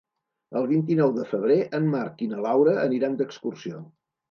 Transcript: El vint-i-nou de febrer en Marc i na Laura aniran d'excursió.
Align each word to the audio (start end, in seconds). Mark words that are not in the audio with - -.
El 0.61 0.63
vint-i-nou 0.71 1.13
de 1.17 1.25
febrer 1.33 1.59
en 1.81 1.87
Marc 1.97 2.25
i 2.29 2.31
na 2.33 2.41
Laura 2.49 2.75
aniran 2.89 3.21
d'excursió. 3.23 3.87